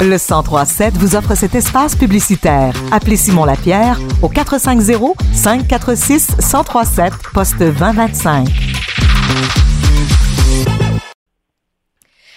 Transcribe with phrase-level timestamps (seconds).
[0.00, 2.74] Le 1037 vous offre cet espace publicitaire.
[2.92, 8.48] Appelez Simon Lapierre au 450 546 1037 poste 2025.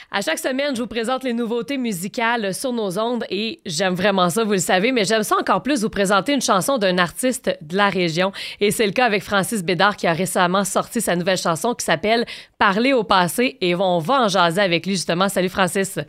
[0.09, 4.29] À chaque semaine, je vous présente les nouveautés musicales sur nos ondes et j'aime vraiment
[4.29, 7.55] ça, vous le savez, mais j'aime ça encore plus vous présenter une chanson d'un artiste
[7.61, 8.31] de la région.
[8.61, 11.83] Et c'est le cas avec Francis Bédard qui a récemment sorti sa nouvelle chanson qui
[11.83, 12.25] s'appelle
[12.57, 15.27] Parler au passé et on va en jaser avec lui justement.
[15.27, 15.99] Salut Francis.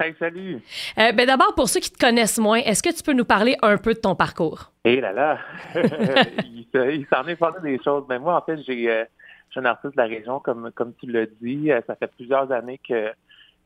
[0.00, 0.60] Hey, salut.
[0.98, 3.56] Euh, ben D'abord, pour ceux qui te connaissent moins, est-ce que tu peux nous parler
[3.62, 4.72] un peu de ton parcours?
[4.84, 5.38] Eh là là,
[5.74, 8.04] il, s'en est parlé des choses.
[8.08, 9.04] Mais moi, en fait, j'ai, euh,
[9.48, 11.70] je suis un artiste de la région, comme, comme tu l'as dit.
[11.70, 13.12] Euh, ça fait plusieurs années que,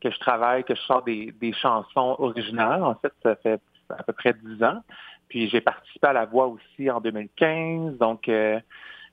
[0.01, 2.83] que je travaille, que je sors des, des chansons originales.
[2.83, 4.83] En fait, ça fait à peu près dix ans.
[5.29, 7.97] Puis j'ai participé à la voix aussi en 2015.
[7.97, 8.29] Donc,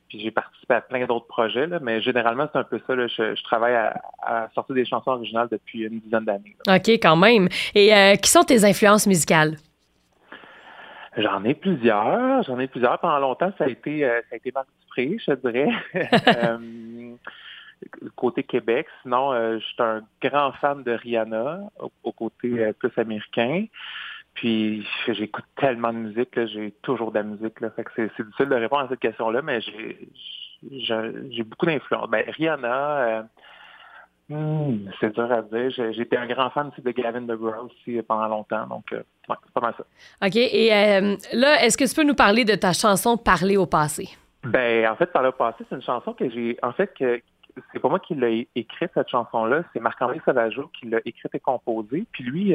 [0.09, 2.95] puis j'ai participé à plein d'autres projets, là, mais généralement, c'est un peu ça.
[2.95, 6.57] Là, je, travaille à, sortir des chansons originales depuis une dizaine d'années.
[6.69, 7.49] OK, quand même.
[7.75, 9.57] Et euh, qui sont tes influences musicales?
[11.17, 12.43] J'en ai plusieurs.
[12.43, 12.99] J'en ai plusieurs.
[12.99, 15.71] Pendant longtemps, ça a été, euh, ça a été Marc Dupré, je dirais.
[16.37, 17.15] euh,
[18.15, 18.87] côté Québec.
[19.03, 21.61] Sinon, euh, je suis un grand fan de Rihanna,
[22.03, 23.65] au, côté plus américain.
[24.37, 27.59] Puis j'écoute tellement de musique, j'ai toujours de la musique.
[27.61, 27.71] Là.
[27.71, 30.09] Fait que c'est, difficile de répondre à cette question-là, mais j'ai,
[30.71, 32.09] j'ai, beaucoup d'influence.
[32.11, 33.23] Ben, Rihanna, euh,
[34.29, 35.71] hmm, c'est dur à dire.
[35.93, 39.61] J'étais un grand fan aussi de Gavin DeGraw aussi pendant longtemps, donc euh, c'est pas
[39.63, 39.85] mal ça.
[40.27, 40.37] OK.
[40.37, 44.11] Et euh, là, est-ce que tu peux nous parler de ta chanson Parler au passé?
[44.45, 47.23] Ben, en fait, Parler au passé, c'est une chanson que j'ai, en fait, que
[47.73, 49.63] c'est pas moi qui l'ai écrite, cette chanson-là.
[49.73, 52.05] C'est Marc-André Sauvageau qui l'a écrite et composée.
[52.13, 52.55] Puis lui,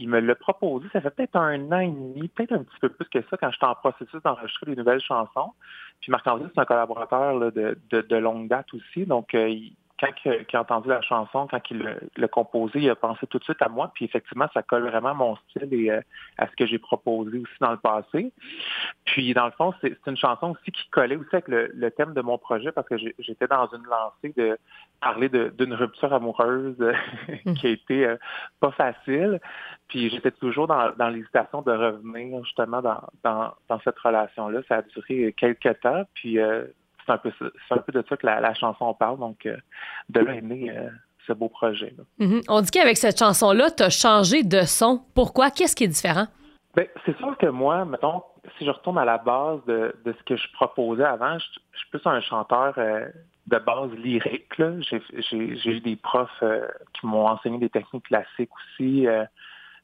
[0.00, 2.88] il me l'a proposé, ça fait peut-être un an et demi, peut-être un petit peu
[2.88, 5.52] plus que ça, quand j'étais en processus d'enregistrer des nouvelles chansons.
[6.00, 9.54] Puis Marc-André, c'est un collaborateur de, de, longue date aussi, donc euh,
[10.00, 13.44] quand il, a entendu la chanson, quand il l'a composé, il a pensé tout de
[13.44, 13.90] suite à moi.
[13.94, 16.00] Puis effectivement, ça colle vraiment à mon style et euh,
[16.38, 18.32] à ce que j'ai proposé aussi dans le passé.
[19.04, 22.22] Puis dans le fond, c'est une chanson aussi qui collait aussi avec le, thème de
[22.22, 24.58] mon projet parce que j'étais dans une lancée de
[25.00, 26.76] parler d'une rupture amoureuse
[27.60, 28.16] qui a été euh,
[28.60, 29.38] pas facile.
[29.88, 34.60] Puis j'étais toujours dans, l'hésitation de revenir justement dans, dans, cette relation-là.
[34.68, 36.04] Ça a duré quelques temps.
[36.14, 36.64] Puis euh,
[37.10, 37.30] c'est un peu
[37.70, 39.18] un peu de ça que la, chanson parle.
[39.18, 39.56] Donc, euh,
[40.08, 40.88] de là est né euh,
[41.26, 41.94] ce beau projet.
[42.18, 42.44] Mm-hmm.
[42.48, 45.02] On dit qu'avec cette chanson-là, tu as changé de son.
[45.14, 45.50] Pourquoi?
[45.50, 46.26] Qu'est-ce qui est différent?
[46.76, 48.22] Bien, c'est sûr que moi, mettons,
[48.58, 51.44] si je retourne à la base de, ce que je proposais avant, je,
[51.78, 53.08] suis plus un chanteur euh,
[53.46, 54.52] de base lyrique.
[54.56, 56.44] J'ai eu des profs
[56.92, 59.06] qui m'ont enseigné des techniques classiques aussi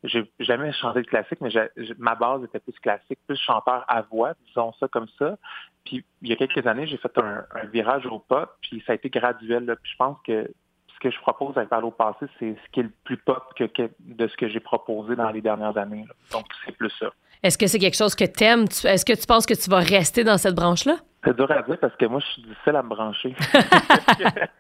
[0.07, 1.51] j'ai jamais chanté de classique, mais
[1.99, 5.37] ma base était plus classique, plus chanteur à voix, disons ça comme ça.
[5.85, 8.95] Puis il y a quelques années, j'ai fait un, virage au pop, puis ça a
[8.95, 9.77] été graduel.
[9.83, 10.51] Puis je pense que
[10.95, 13.65] ce que je propose avec au passé, c'est ce qui est le plus pop que,
[14.01, 16.07] de ce que j'ai proposé dans les dernières années.
[16.33, 17.11] Donc c'est plus ça.
[17.43, 18.65] Est-ce que c'est quelque chose que tu aimes?
[18.65, 20.97] Est-ce que tu penses que tu vas rester dans cette branche-là?
[21.23, 23.35] C'est dur à dire parce que moi, je suis difficile à me brancher.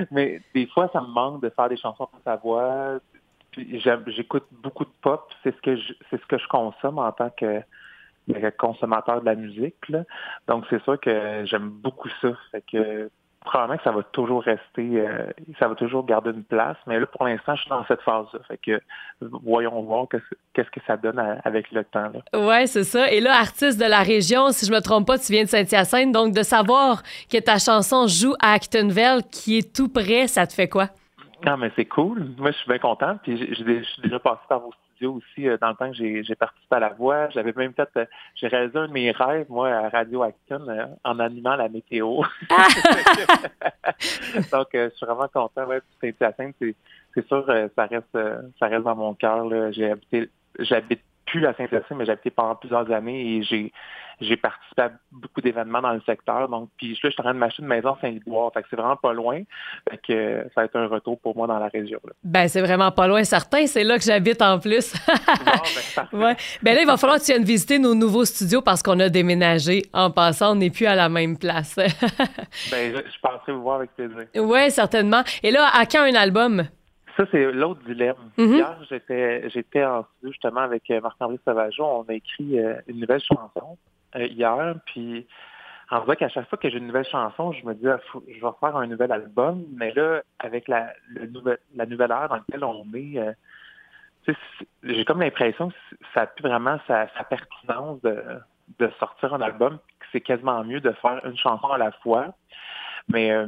[0.10, 2.98] Mais des fois, ça me manque de faire des chansons pour sa voix,
[3.56, 7.30] j'écoute beaucoup de pop, c'est ce que je, c'est ce que je consomme en tant
[7.30, 7.62] que,
[8.58, 9.76] consommateur de la musique.
[10.46, 12.30] Donc c'est sûr que j'aime beaucoup ça.
[12.52, 13.10] Fait que
[13.44, 15.26] probablement que ça va toujours rester, euh,
[15.58, 16.76] ça va toujours garder une place.
[16.86, 18.40] Mais là, pour l'instant, je suis dans cette phase-là.
[18.46, 18.80] Fait que
[19.20, 22.10] voyons voir qu'est-ce que ça donne avec le temps.
[22.12, 22.46] Là.
[22.46, 23.10] Ouais, c'est ça.
[23.10, 26.12] Et là, artiste de la région, si je me trompe pas, tu viens de Saint-Hyacinthe.
[26.12, 30.52] Donc, de savoir que ta chanson joue à Actonville, qui est tout près, ça te
[30.52, 30.88] fait quoi?
[31.46, 32.34] Non, mais c'est cool.
[32.36, 33.16] Moi, je suis bien content.
[33.22, 36.34] Puis je suis déjà passé par vos studios aussi euh, dans le temps que j'ai
[36.34, 37.30] participé à la voix.
[37.30, 40.86] J'avais même fait, euh, j'ai réalisé un de mes rêves, moi, à Radio Action, euh,
[41.04, 42.22] en animant la météo.
[44.52, 45.66] Donc, je suis vraiment content.
[45.66, 46.56] Ouais, Saint-Hyacinthe,
[47.14, 48.18] c'est sûr, ça reste,
[48.58, 49.46] ça reste dans mon cœur.
[49.72, 51.00] J'ai habité, j'habite
[51.30, 53.72] plus à Saint-Hyacinthe, mais j'ai habité pendant plusieurs années et j'ai
[54.20, 56.48] j'ai participé à beaucoup d'événements dans le secteur.
[56.48, 58.52] Donc, puis là, je suis en train de m'acheter une maison à Saint-Liboire.
[58.52, 59.40] Fait que c'est vraiment pas loin.
[59.88, 61.98] Fait que ça va être un retour pour moi dans la région.
[62.22, 63.66] Ben, c'est vraiment pas loin, certain.
[63.66, 64.92] C'est là que j'habite en plus.
[65.08, 68.82] bon, ben, ben là, il va falloir que tu viennes visiter nos nouveaux studios parce
[68.82, 69.84] qu'on a déménagé.
[69.94, 71.76] En passant, on n'est plus à la même place.
[71.76, 74.26] ben, je, je passerai vous voir avec plaisir.
[74.36, 75.22] Oui, certainement.
[75.42, 76.66] Et là, à quand un album?
[77.16, 78.16] Ça, c'est l'autre dilemme.
[78.38, 78.56] Mm-hmm.
[78.56, 81.84] Hier, j'étais, j'étais en studio justement avec euh, Marc-André Sauvageau.
[81.84, 83.78] On a écrit euh, une nouvelle chanson.
[84.16, 85.26] Euh, hier, puis
[85.90, 88.34] en vrai qu'à chaque fois que j'ai une nouvelle chanson, je me dis, ah, je
[88.34, 92.64] vais faire un nouvel album, mais là, avec la, le la nouvelle ère dans laquelle
[92.64, 93.32] on est, euh,
[94.82, 95.74] j'ai comme l'impression que
[96.14, 98.22] ça n'a plus vraiment sa, pertinence de,
[98.78, 102.34] de, sortir un album, que c'est quasiment mieux de faire une chanson à la fois.
[103.12, 103.46] Mais euh,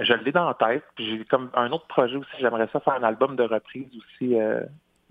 [0.00, 0.84] je l'ai dans la tête.
[0.98, 4.60] J'ai comme un autre projet aussi, j'aimerais ça faire un album de reprise aussi, euh,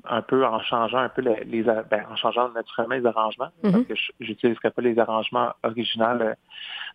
[0.08, 3.50] un peu en changeant un peu les, ben, en changeant naturellement les arrangements.
[3.62, 6.34] Parce que j'utiliserai pas les arrangements originaux euh,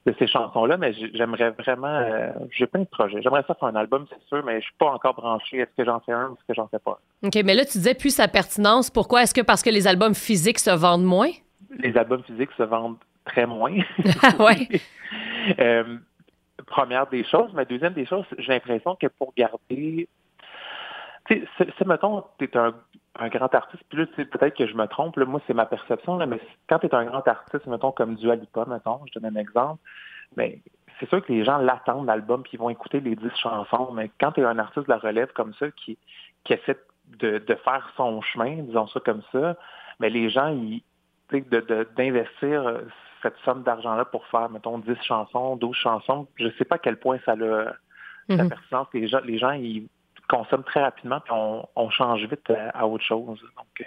[0.07, 2.03] de ces chansons-là, mais j'aimerais vraiment
[2.51, 3.21] j'ai plein de projets.
[3.23, 5.59] J'aimerais ça faire un album, c'est sûr, mais je suis pas encore branché.
[5.59, 7.01] Est-ce que j'en fais un ou est-ce que j'en fais pas?
[7.23, 8.91] OK, mais là, tu disais plus sa pertinence.
[8.91, 9.23] Pourquoi?
[9.23, 11.31] Est-ce que parce que les albums physiques se vendent moins?
[11.79, 13.77] Les albums physiques se vendent très moins.
[14.39, 14.81] oui.
[16.71, 17.51] première des choses.
[17.53, 20.09] Mais deuxième des choses, j'ai l'impression que pour garder.
[21.27, 22.73] Tu sais, mettons, tu es un,
[23.29, 26.27] grand artiste, puis là, peut-être que je me trompe, là, moi, c'est ma perception, là,
[26.27, 29.39] mais quand tu es un grand artiste, mettons, comme Dua Lipa, mettons, je donne un
[29.39, 29.81] exemple,
[30.37, 30.61] mais
[30.99, 34.11] c'est sûr que les gens l'attendent, l'album, puis ils vont écouter les dix chansons, mais
[34.19, 35.99] quand tu es un artiste de la relève comme ça, qui,
[36.45, 36.79] qui essaie
[37.19, 39.57] de, faire son chemin, disons ça comme ça,
[40.01, 40.83] mais les gens, ils,
[41.97, 42.81] d'investir
[43.23, 46.79] cette somme d'argent-là pour faire, mettons, 10 chansons, 12 chansons, je ne sais pas à
[46.79, 47.75] quel point ça a la
[48.29, 48.49] mhm.
[48.49, 48.89] pertinence.
[48.95, 49.87] Les gens, les gens, ils
[50.29, 53.27] consomment très rapidement, puis on, change vite à, autre chose.
[53.27, 53.85] Donc, euh.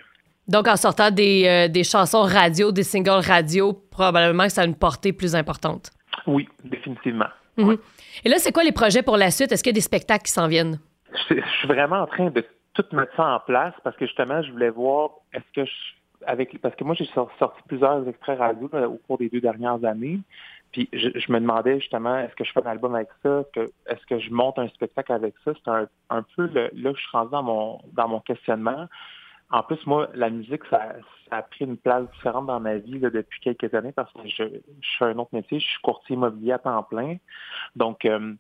[0.50, 4.66] Donc, en sortant des, euh, des, chansons radio, des singles radio, probablement que ça a
[4.66, 5.92] une portée plus importante.
[6.28, 7.30] Oui, définitivement.
[7.58, 7.78] Mhm.
[8.26, 9.52] Et là, c'est quoi les projets pour la suite?
[9.52, 10.80] Est-ce qu'il y a des spectacles qui s'en viennent?
[11.30, 14.42] Je, je, suis vraiment en train de tout mettre ça en place parce que justement,
[14.42, 15.72] je voulais voir est-ce que je
[16.28, 20.20] avec parce que moi j'ai sorti plusieurs extraits radio au cours des deux dernières années.
[20.72, 23.44] Puis je, me demandais justement, est-ce que je fais un album avec ça?
[23.86, 25.52] est-ce que je monte un spectacle avec ça?
[25.64, 25.72] C'est
[26.10, 28.88] un, peu là que je suis rendu dans mon dans mon questionnement.
[29.52, 30.96] En plus, moi, la musique, ça,
[31.30, 34.44] a pris une place différente dans ma vie depuis quelques années parce que je,
[34.98, 37.18] fais un autre métier, je suis courtier immobilier à temps plein.
[37.76, 38.34] Donc euh,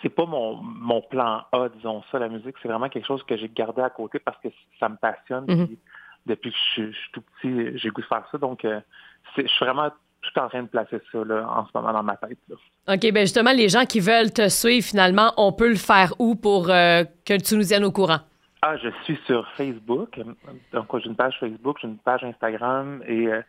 [0.00, 3.36] c'est pas mon, mon plan A, disons ça, la musique, c'est vraiment quelque chose que
[3.36, 4.48] j'ai gardé à côté parce que
[4.78, 5.46] ça me passionne.
[5.46, 5.76] Mm-hmm
[6.26, 8.38] depuis que je, suis tout petit, j'ai goût de faire ça.
[8.38, 8.80] Donc, euh,
[9.36, 9.90] je suis vraiment
[10.22, 12.38] tout en train de placer ça là, en ce moment dans ma tête.
[12.88, 16.34] OK, bien justement, les gens qui veulent te suivre, finalement, on peut le faire où
[16.34, 18.20] pour euh, que tu nous tiennes au courant?
[18.62, 20.18] Ah, je suis sur Facebook.
[20.72, 23.42] Donc, j'ai une page Facebook, j'ai une page Instagram et euh,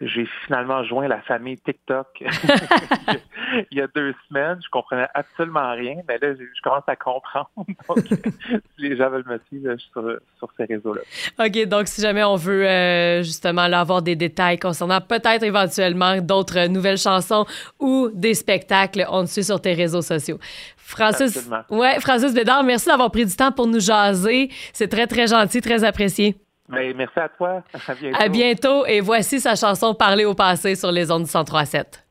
[0.00, 2.06] j'ai finalement joint la famille TikTok
[3.70, 4.58] il y a deux semaines.
[4.64, 7.50] Je comprenais absolument rien, mais là, je commence à comprendre.
[7.88, 8.04] Donc,
[8.78, 11.00] les gens veulent me suivre sur, sur ces réseaux-là.
[11.38, 16.66] OK, donc si jamais on veut justement justement avoir des détails concernant peut-être éventuellement d'autres
[16.66, 17.44] nouvelles chansons
[17.78, 20.38] ou des spectacles, on te suit sur tes réseaux sociaux.
[20.76, 24.50] Francis, ouais, Francis Bédard, merci d'avoir pris du temps pour nous jaser.
[24.72, 26.36] C'est très, très gentil, très apprécié.
[26.68, 27.62] Ben, merci à toi.
[27.86, 28.22] À bientôt.
[28.22, 28.86] À bientôt.
[28.86, 32.03] Et voici sa chanson Parler au passé sur les ondes du 1037.